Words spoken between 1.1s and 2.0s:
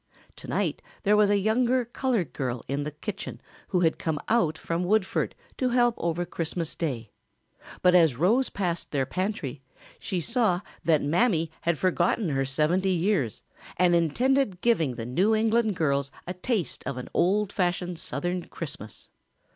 was a younger